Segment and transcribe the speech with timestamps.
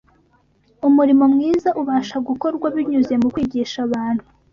[0.87, 4.23] Umurimo mwiza ubasha gukorwa binyuze mu kwigisha abantu